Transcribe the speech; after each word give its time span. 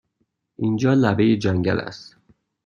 اینجا 0.55 0.93
لبه 0.93 1.37
جنگل 1.37 1.79
است! 1.79 2.17